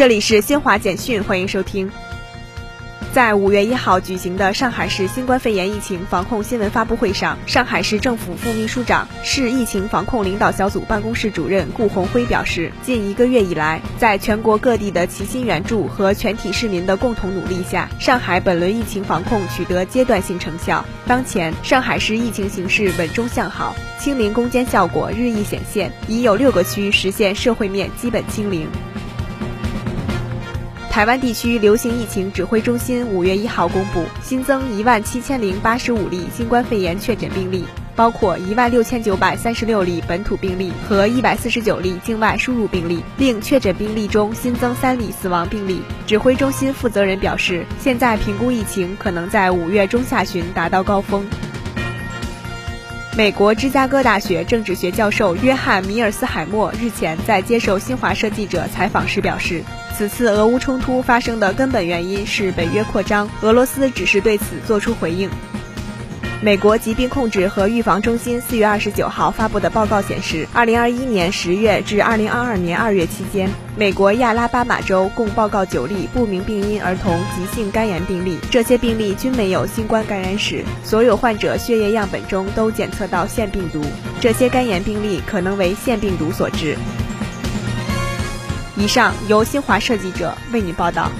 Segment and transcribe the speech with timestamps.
[0.00, 1.90] 这里是新华简讯，欢迎收听。
[3.12, 20.82] 在五月一号举行的上海市新冠肺炎疫情防控新闻发布会上，上海市政府副秘书长、市疫情防控领导小组办公室主任顾红辉表示，近一个月以来，在全国各地的齐心援助和全体市民的共同努力下，上海本轮疫情防控取得阶段性成效。
[21.06, 28.66] 当前，上海市疫情形势稳中向好，清零攻坚效果日益显现，已有六个区实现社会面基本清零。
[30.90, 45.80] 台湾地区流行疫情指挥中心五月一号公布，新增一万七千零八十五例新冠肺炎确诊病例，包括一万六千九百三十六例本土病例和一百四十九例境外输入病例，另确诊病例中新增三例死亡病例。
[46.08, 51.24] 指挥中心负责人表示，现在评估疫情可能在五月中下旬达到高峰。
[53.16, 59.62] 美国芝加哥大学政治学教授约翰·米尔斯海默日前在接受新华社记者采访时表示。
[60.00, 65.28] 此次俄乌冲突发生的根本原因是北约扩张，俄罗斯只是对此作出回应。
[66.40, 83.82] 美国疾病控制和预防中心四月二十九号发布的报告显示，二零二一年十月至二零二二年二月期间，美国亚拉巴马州共报告九例不明病因儿童急性肝炎病例，这些病例均没有新冠感染史，所有患者血液样本中都检测到腺病毒，
[84.18, 86.74] 这些肝炎病例可能为腺病毒所致。
[88.80, 91.10] 以上由新华社记者为您报道。